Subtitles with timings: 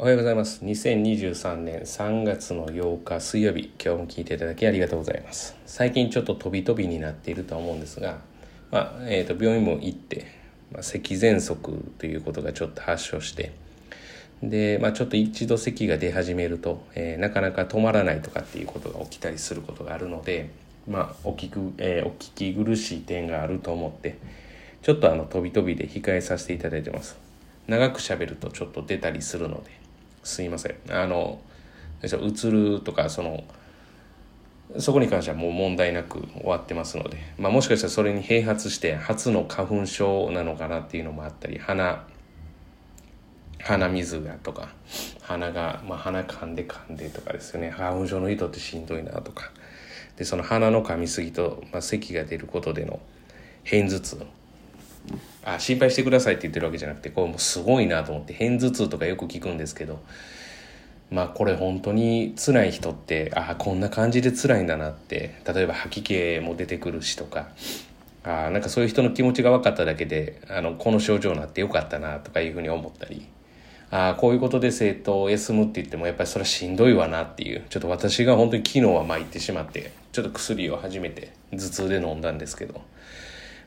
[0.00, 0.64] おはようございます。
[0.64, 3.72] 2023年3月の8日水曜日。
[3.84, 5.56] 今日も聞いていただきありがとうございます。
[5.66, 8.18] 最近ちょっと飛び飛びになっているとは思うんですが、
[8.70, 10.28] まあえー、と病院も行って、
[10.70, 13.50] まあ、咳喘息ということがちょっと発症して
[14.40, 20.50] で、まあ、ちょっと一度咳が出始めると、えー、なかなか止まらないとかっていうことが起きたりすることがあるので、
[20.86, 24.16] まあ、お聞く、えー、お聞き苦しい点があると思って
[24.82, 27.18] ちょっとあの飛び飛びで控えさせていただいてます。
[27.66, 29.77] 長く喋るとちょっと出たりするので
[30.28, 30.76] すいません。
[30.90, 31.40] あの
[32.02, 32.08] 映
[32.50, 33.44] るとかその
[34.78, 42.04] そこに関してはもう問題なく終わってますので、まあ、もしかしたらそれに併発して初の花粉症なのかなっていうのもあったり鼻
[43.60, 44.68] 鼻水がとか
[45.22, 47.70] 鼻が、まあ、鼻かんでかんでとかですよね。
[47.70, 49.50] 花粉症の人ってしんどいなとか。
[50.16, 53.00] でその鼻の噛みすぎと、まあ、咳が出ることでの
[53.64, 54.26] 片頭痛。
[55.54, 60.00] あ心配してくださいって言ってるわけじゃなくてこれもすごいなと思って片頭痛とかよく聞くんですけど
[61.10, 67.48] まあこれ本当に辛い人ってああこんな感じで辛いんだなって例えば吐き気も出てくるしとか
[68.24, 73.26] あなんかそういう人の気持ちが分かっただけであのこの症状になってよかったなとかいうふうに思ったり
[73.90, 82.82] ああこういうことで生徒を休むって言ってもやっぱりそれはしんどいわなっていうちょっと私が本当に昨日は参ってしまってちょっと薬を初めて頭痛で飲んだんですけど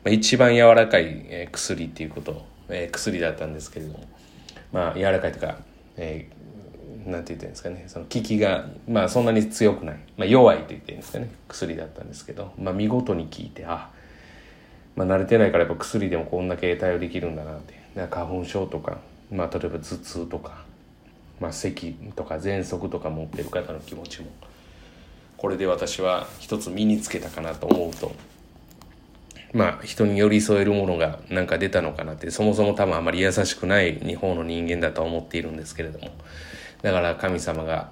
[0.03, 4.03] まあ、一番柔らかい、え、薬っていうこと、えー、薬だったんですけれども
[4.71, 5.57] まあ柔らかいとか、
[5.97, 13.89] えー、なんて言ってるんですかねその効きがまあそんなに強くない、まあ、弱いと言ってるんですかね薬だったんですけど、まあ、見事に効いてあ
[14.95, 18.99] まあ慣れてないからやっぱ薬でもこんだけ対応できるんだなって花粉症とか、
[19.31, 20.63] まあ、例えば頭痛とか、
[21.39, 24.27] まあ、咳とか喘息とか持ってる方の気持ちも
[25.37, 28.13] これで私は一つ身につけたかなと思うと
[29.53, 36.09] まあ人に寄り添えるものがなんか出たのかなってそもそも多分あまり優しくない日本の人間だと思っているんですけれども
[36.81, 37.91] だから神様が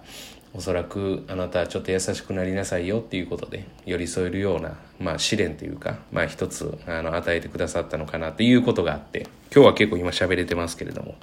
[0.51, 11.15] おそらくあなたはちょっと優しくなりなさいよっていうことで寄り添えるような、まあ、試練というか、まあ、一つあの与えてくださったのかなということがあって今日は結構今喋れてますけれども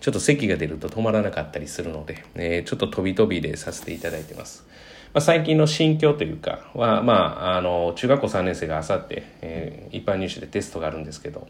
[0.00, 4.66] ちょっと咳が出ると止まらなかったりするので、えー、ちょっと飛び飛びでさせていただいてます。
[5.12, 11.48] まあ、最近の心境というかは、まあ、あの中学校3年生があさって、えー、一般入試でテストがあるんですけど、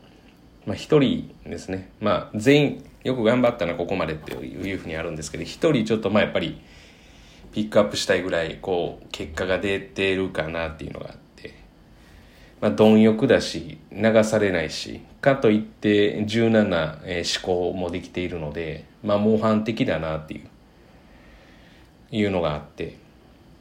[0.64, 6.58] まあ、1人ですね、まあ、全員よく頑張ったなここまでっていうふうにあるんですけど1人ちょっとまあやっぱり
[7.52, 11.54] ピックアップしたいぐらいこう結果が出てるかなっていうのがあって、
[12.62, 20.48] まあ、貪欲だし流されないしかといって柔軟な思考もできているので、まあ、模範的だなっていう
[22.12, 23.09] いうのがあって。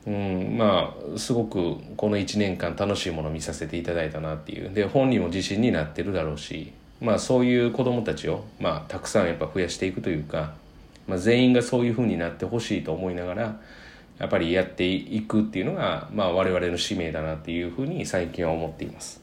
[0.07, 6.71] うん、まあすごくこの1年間楽しいもの見させていただいたなっていうで本人も自信になってるだろうし、
[7.01, 10.53] まあ、そういう子どもたちを、まあ、たくさんやっぱ増やしていくというか、
[11.07, 13.59] まあ、全員がそういうふうになってほしいと思いながら
[14.19, 19.21] やっぱりやっていくっていうのが、まあ、我々の使命だなっていうふうに最近は思っています。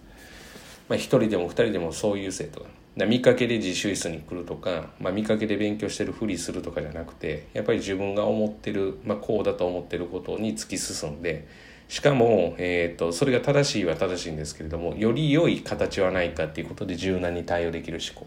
[0.88, 2.66] まあ、1人でも2人でもそういう生徒が
[3.04, 11.46] 見かけで自習室に来るとか、まあ、見かけで勉強してるふりするとかじゃなくてやっぱり自分が思ってる、まあ、こうだと思ってることに突き進んで
[11.88, 18.26] しかも、えーと、それが正しいは正しいんですけれどもより良い形はないかっていうことで柔軟に対応できる思考。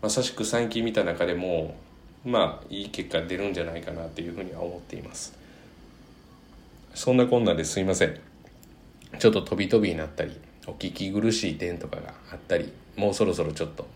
[0.00, 1.74] まさしく最近見た中でも
[2.24, 5.36] まあいい結果出るんじゃないかなというふうには思っています。
[6.94, 8.18] そんなこんなですいません。
[9.18, 13.86] ちょっと飛び飛びになったりお聞き苦しい点とかがあったりもうそろそろちょっと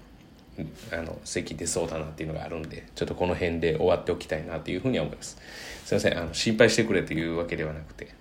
[0.93, 5.39] あの席出そうだなっていうのがあるんでちょっとこの辺で終わっておきたいなというふうには思います。
[5.85, 8.15] すいませんあの心配してくれというわけではなくて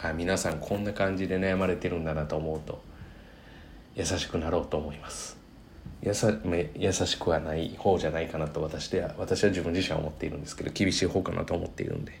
[0.00, 2.82] あ皆さんこんな感じで悩まれてるんだなと思うと
[3.94, 5.36] 優しくなろうと思います。
[6.02, 12.12] 優しくはない方じゃないかなと私では私は自分自身は思っているんですけど厳しい方かなと思っているんで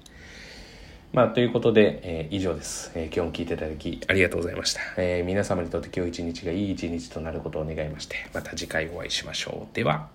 [1.12, 9.74] まあ、ということで、えー、以上です、えー、今日も聞いていただきありがとうございました、えー、皆様にとって今日一日がいい一日となることを願いましてまた次回お会いしましょう。
[9.74, 10.08] では